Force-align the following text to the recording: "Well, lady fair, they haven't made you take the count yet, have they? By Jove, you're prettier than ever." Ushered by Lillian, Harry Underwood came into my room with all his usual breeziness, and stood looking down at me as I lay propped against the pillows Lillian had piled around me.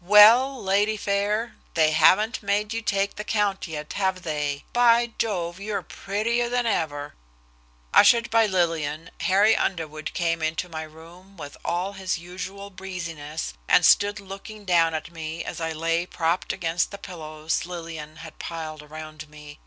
"Well, 0.00 0.62
lady 0.62 0.96
fair, 0.96 1.56
they 1.74 1.90
haven't 1.90 2.42
made 2.42 2.72
you 2.72 2.80
take 2.80 3.16
the 3.16 3.22
count 3.22 3.66
yet, 3.68 3.92
have 3.92 4.22
they? 4.22 4.64
By 4.72 5.12
Jove, 5.18 5.60
you're 5.60 5.82
prettier 5.82 6.48
than 6.48 6.64
ever." 6.64 7.14
Ushered 7.92 8.30
by 8.30 8.46
Lillian, 8.46 9.10
Harry 9.20 9.54
Underwood 9.54 10.14
came 10.14 10.40
into 10.40 10.70
my 10.70 10.84
room 10.84 11.36
with 11.36 11.58
all 11.66 11.92
his 11.92 12.16
usual 12.18 12.70
breeziness, 12.70 13.52
and 13.68 13.84
stood 13.84 14.20
looking 14.20 14.64
down 14.64 14.94
at 14.94 15.10
me 15.12 15.44
as 15.44 15.60
I 15.60 15.72
lay 15.72 16.06
propped 16.06 16.54
against 16.54 16.90
the 16.90 16.96
pillows 16.96 17.66
Lillian 17.66 18.16
had 18.16 18.38
piled 18.38 18.80
around 18.80 19.28
me. 19.28 19.58